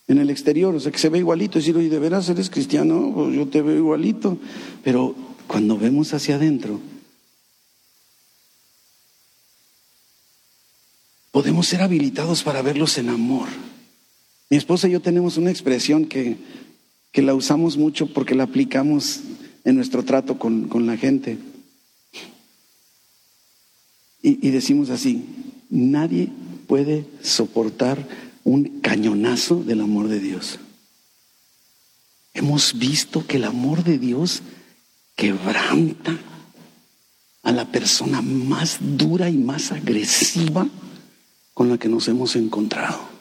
[0.06, 3.12] en el exterior, o sea, que se ve igualito, decir, oye, de veras eres cristiano,
[3.14, 4.38] pues yo te veo igualito,
[4.84, 5.14] pero
[5.46, 6.80] cuando vemos hacia adentro,
[11.32, 13.48] podemos ser habilitados para verlos en amor.
[14.50, 16.36] Mi esposa y yo tenemos una expresión que,
[17.10, 19.20] que la usamos mucho porque la aplicamos
[19.64, 21.38] en nuestro trato con, con la gente.
[24.22, 25.24] Y, y decimos así,
[25.70, 26.28] nadie
[26.68, 28.06] puede soportar
[28.44, 30.58] un cañonazo del amor de Dios.
[32.34, 34.42] Hemos visto que el amor de Dios
[35.16, 36.18] quebranta
[37.42, 40.68] a la persona más dura y más agresiva
[41.54, 43.12] con la que nos hemos encontrado.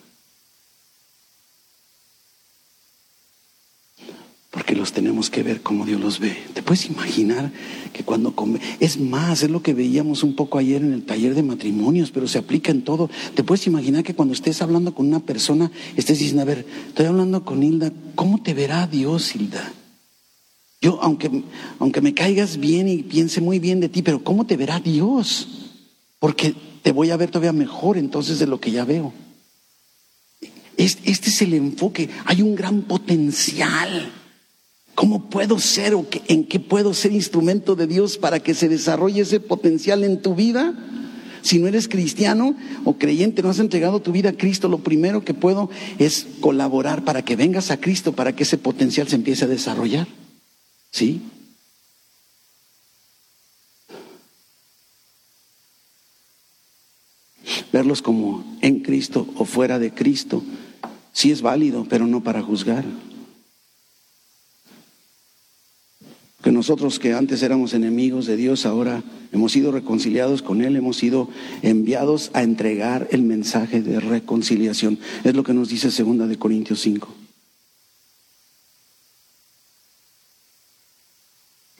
[4.52, 6.38] Porque los tenemos que ver como Dios los ve.
[6.54, 7.54] Te puedes imaginar
[7.94, 11.36] que cuando come, es más, es lo que veíamos un poco ayer en el taller
[11.36, 13.10] de matrimonios, pero se aplica en todo.
[13.34, 17.06] Te puedes imaginar que cuando estés hablando con una persona, estés diciendo, a ver, estoy
[17.06, 19.71] hablando con Hilda, ¿cómo te verá Dios, Hilda?
[20.82, 21.44] Yo, aunque,
[21.79, 25.48] aunque me caigas bien y piense muy bien de ti, pero ¿cómo te verá Dios?
[26.19, 29.13] Porque te voy a ver todavía mejor entonces de lo que ya veo.
[30.77, 32.10] Este es el enfoque.
[32.25, 34.12] Hay un gran potencial.
[34.96, 39.21] ¿Cómo puedo ser o en qué puedo ser instrumento de Dios para que se desarrolle
[39.21, 40.73] ese potencial en tu vida?
[41.44, 45.23] Si no eres cristiano o creyente, no has entregado tu vida a Cristo, lo primero
[45.23, 49.46] que puedo es colaborar para que vengas a Cristo, para que ese potencial se empiece
[49.46, 50.08] a desarrollar.
[50.92, 51.21] ¿Sí?
[57.72, 60.44] Verlos como en Cristo o fuera de Cristo,
[61.13, 62.84] sí es válido, pero no para juzgar.
[66.44, 70.98] Que nosotros que antes éramos enemigos de Dios, ahora hemos sido reconciliados con Él, hemos
[70.98, 71.30] sido
[71.62, 74.98] enviados a entregar el mensaje de reconciliación.
[75.24, 77.08] Es lo que nos dice segunda de Corintios 5.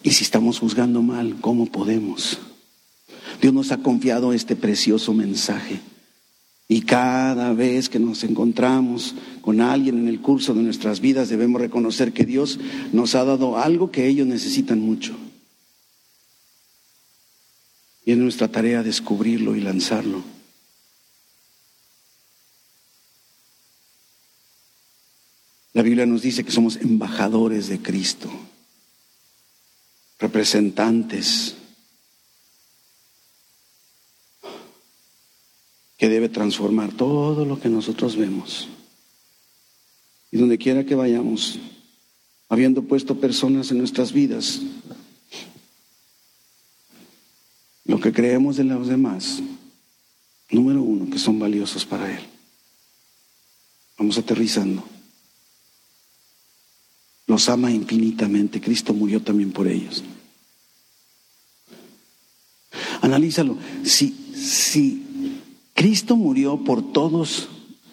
[0.04, 2.40] Y si estamos juzgando mal, ¿cómo podemos?
[3.42, 5.80] Dios nos ha confiado este precioso mensaje.
[6.68, 11.60] Y cada vez que nos encontramos con alguien en el curso de nuestras vidas debemos
[11.60, 12.60] reconocer que Dios
[12.94, 15.18] nos ha dado algo que ellos necesitan mucho.
[18.06, 20.24] Y es nuestra tarea descubrirlo y lanzarlo.
[25.74, 28.30] La Biblia nos dice que somos embajadores de Cristo,
[30.20, 31.56] representantes
[36.02, 38.68] que debe transformar todo lo que nosotros vemos.
[40.32, 41.60] Y donde quiera que vayamos,
[42.50, 44.62] habiendo puesto personas en nuestras vidas,
[47.86, 49.44] lo que creemos de los demás,
[50.50, 52.24] número uno, que son valiosos para Él.
[53.96, 54.84] Vamos aterrizando.
[57.28, 58.60] Los ama infinitamente.
[58.60, 60.04] Cristo murió también por ellos.
[63.02, 63.56] Analízalo.
[63.84, 65.11] Si, si
[65.82, 67.48] Cristo murió por todos,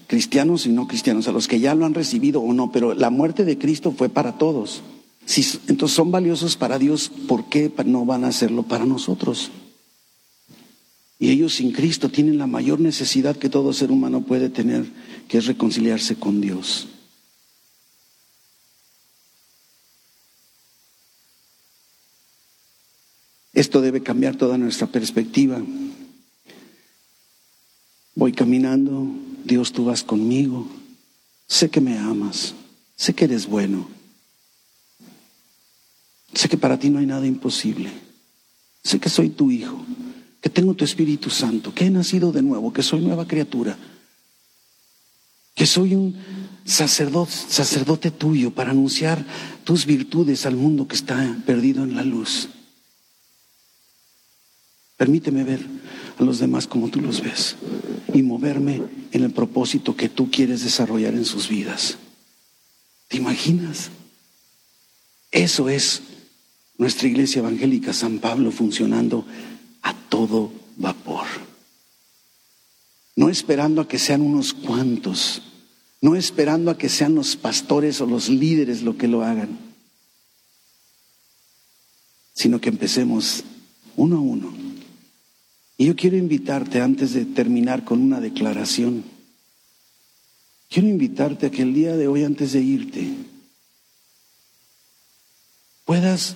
[0.09, 3.09] cristianos y no cristianos, a los que ya lo han recibido o no, pero la
[3.09, 4.83] muerte de Cristo fue para todos.
[5.25, 9.51] Si, entonces son valiosos para Dios, ¿por qué no van a hacerlo para nosotros?
[11.19, 14.85] Y ellos sin Cristo tienen la mayor necesidad que todo ser humano puede tener,
[15.27, 16.89] que es reconciliarse con Dios.
[23.55, 25.63] Esto debe cambiar toda nuestra perspectiva.
[28.19, 29.07] Voy caminando,
[29.45, 30.67] Dios tú vas conmigo,
[31.47, 32.53] sé que me amas,
[32.97, 33.89] sé que eres bueno,
[36.35, 37.93] sé que para ti no hay nada imposible,
[38.83, 39.81] sé que soy tu hijo,
[40.41, 43.79] que tengo tu Espíritu Santo, que he nacido de nuevo, que soy nueva criatura,
[45.55, 46.17] que soy un
[46.65, 49.25] sacerdote, sacerdote tuyo para anunciar
[49.63, 52.49] tus virtudes al mundo que está perdido en la luz.
[54.97, 55.65] Permíteme ver
[56.19, 57.57] a los demás como tú los ves
[58.13, 61.97] y moverme en el propósito que tú quieres desarrollar en sus vidas.
[63.07, 63.91] ¿Te imaginas?
[65.31, 66.03] Eso es
[66.77, 69.25] nuestra iglesia evangélica San Pablo funcionando
[69.83, 71.27] a todo vapor.
[73.15, 75.43] No esperando a que sean unos cuantos,
[76.01, 79.59] no esperando a que sean los pastores o los líderes lo que lo hagan,
[82.35, 83.43] sino que empecemos
[83.97, 84.68] uno a uno
[85.81, 89.05] y yo quiero invitarte, antes de terminar con una declaración,
[90.69, 93.15] quiero invitarte a que el día de hoy, antes de irte,
[95.85, 96.35] puedas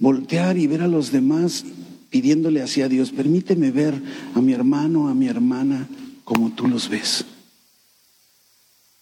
[0.00, 1.64] voltear y ver a los demás
[2.10, 4.02] pidiéndole hacia Dios, permíteme ver
[4.34, 5.88] a mi hermano, a mi hermana,
[6.24, 7.24] como tú los ves.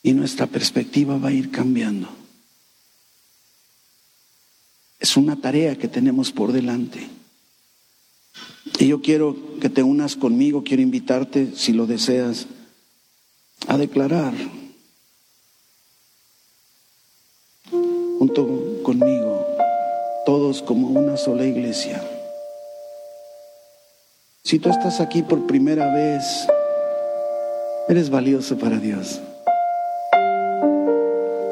[0.02, 2.08] Y nuestra perspectiva va a ir cambiando.
[4.98, 7.19] Es una tarea que tenemos por delante.
[8.80, 12.46] Y yo quiero que te unas conmigo, quiero invitarte, si lo deseas,
[13.68, 14.32] a declarar
[18.18, 19.46] junto conmigo,
[20.24, 22.02] todos como una sola iglesia.
[24.44, 26.24] Si tú estás aquí por primera vez,
[27.86, 29.20] eres valioso para Dios.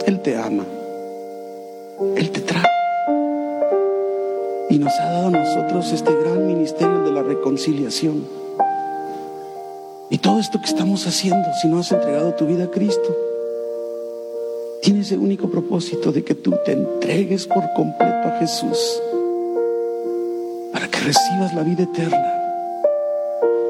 [0.06, 0.64] Él te ama.
[2.16, 2.40] Él te
[4.70, 8.26] y nos ha dado a nosotros este gran ministerio de la reconciliación.
[10.10, 13.16] Y todo esto que estamos haciendo, si no has entregado tu vida a Cristo,
[14.82, 19.02] tiene ese único propósito de que tú te entregues por completo a Jesús
[20.72, 22.34] para que recibas la vida eterna,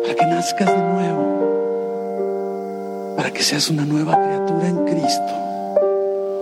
[0.02, 1.38] para que nazcas de nuevo,
[3.16, 5.32] para que seas una nueva criatura en Cristo,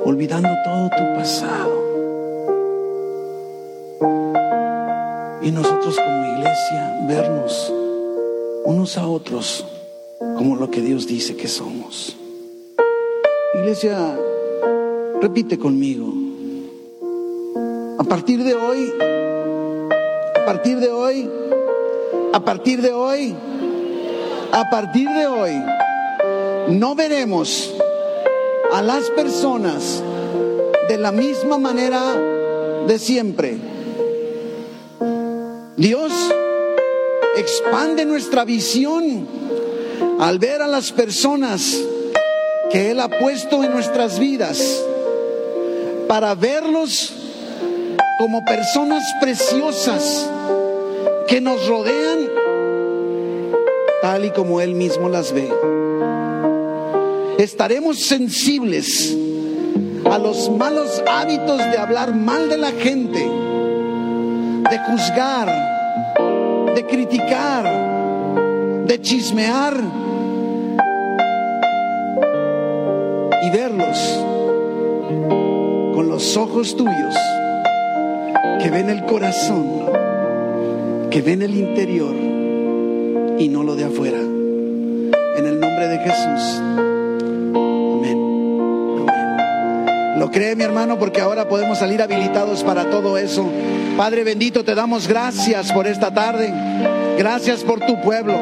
[0.05, 1.86] olvidando todo tu pasado
[5.47, 7.73] Y nosotros como iglesia vernos
[8.65, 9.65] unos a otros
[10.19, 12.17] como lo que Dios dice que somos.
[13.55, 14.19] Iglesia,
[15.23, 16.13] repite conmigo.
[17.97, 18.93] A partir de hoy,
[20.35, 21.31] a partir de hoy,
[22.33, 23.37] a partir de hoy,
[24.51, 25.63] a partir de hoy
[26.71, 27.73] no veremos
[28.73, 30.03] a las personas
[30.89, 32.17] de la misma manera
[32.89, 33.66] de siempre.
[35.77, 36.13] Dios
[37.37, 39.29] expande nuestra visión
[40.19, 41.79] al ver a las personas
[42.71, 44.83] que Él ha puesto en nuestras vidas
[46.09, 47.13] para verlos
[48.19, 50.31] como personas preciosas
[51.29, 52.31] que nos rodean
[54.01, 55.53] tal y como Él mismo las ve.
[57.39, 59.15] Estaremos sensibles
[60.11, 63.29] a los malos hábitos de hablar mal de la gente,
[64.71, 65.49] de juzgar,
[66.75, 67.65] de criticar,
[68.87, 69.75] de chismear
[73.43, 74.25] y verlos
[75.95, 77.17] con los ojos tuyos
[78.61, 79.87] que ven el corazón,
[81.11, 82.15] que ven el interior
[83.39, 84.19] y no lo de afuera.
[84.19, 86.86] En el nombre de Jesús.
[90.27, 90.99] ¿Lo cree mi hermano?
[90.99, 93.49] Porque ahora podemos salir habilitados para todo eso.
[93.97, 96.53] Padre bendito, te damos gracias por esta tarde.
[97.17, 98.35] Gracias por tu pueblo.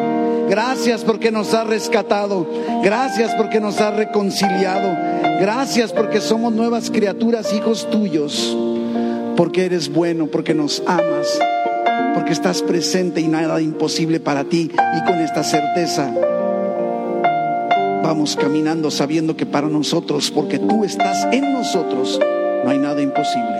[0.49, 2.49] Gracias porque nos has rescatado.
[2.83, 4.97] Gracias porque nos has reconciliado.
[5.39, 8.57] Gracias porque somos nuevas criaturas, hijos tuyos.
[9.37, 11.39] Porque eres bueno, porque nos amas,
[12.15, 14.71] porque estás presente y nada imposible para ti.
[14.73, 16.11] Y con esta certeza
[18.05, 22.21] vamos caminando sabiendo que para nosotros, porque tú estás en nosotros,
[22.63, 23.59] no hay nada imposible.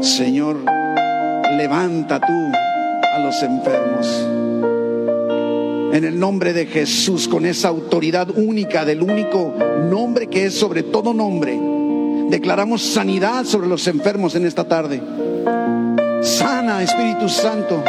[0.00, 0.56] Señor,
[1.58, 2.32] levanta tú
[3.14, 4.26] a los enfermos.
[5.94, 9.54] En el nombre de Jesús, con esa autoridad única del único
[9.90, 11.60] nombre que es sobre todo nombre,
[12.30, 15.02] declaramos sanidad sobre los enfermos en esta tarde.
[16.22, 17.84] Sana, Espíritu Santo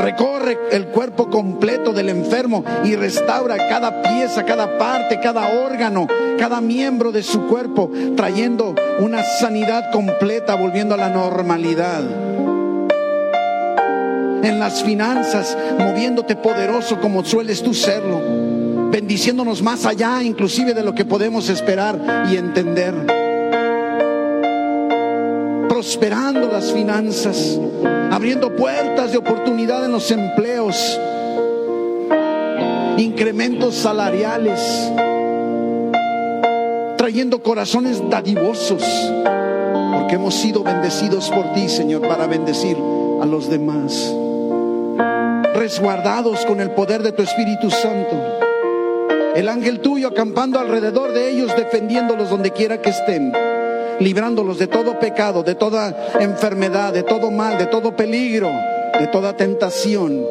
[0.00, 6.06] recorre el cuerpo completo del enfermo y restaura cada pieza, cada parte, cada órgano,
[6.38, 12.02] cada miembro de su cuerpo, trayendo una sanidad completa, volviendo a la normalidad.
[14.42, 18.20] En las finanzas, moviéndote poderoso como sueles tú serlo,
[18.90, 23.29] bendiciéndonos más allá inclusive de lo que podemos esperar y entender
[25.80, 27.58] prosperando las finanzas,
[28.10, 31.00] abriendo puertas de oportunidad en los empleos,
[32.98, 34.60] incrementos salariales,
[36.98, 38.82] trayendo corazones dadivosos,
[39.94, 42.76] porque hemos sido bendecidos por ti, Señor, para bendecir
[43.22, 44.14] a los demás,
[45.54, 48.16] resguardados con el poder de tu Espíritu Santo.
[49.34, 53.32] El ángel tuyo acampando alrededor de ellos, defendiéndolos donde quiera que estén
[54.00, 58.50] librándolos de todo pecado, de toda enfermedad, de todo mal, de todo peligro,
[58.98, 60.24] de toda tentación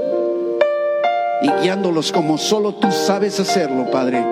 [1.42, 4.26] y guiándolos como solo tú sabes hacerlo, Padre.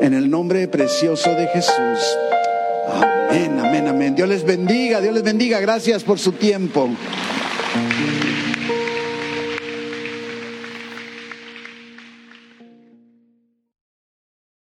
[0.00, 2.16] En el nombre precioso de Jesús.
[3.30, 4.14] Amén, amén, amén.
[4.14, 5.60] Dios les bendiga, Dios les bendiga.
[5.60, 6.88] Gracias por su tiempo.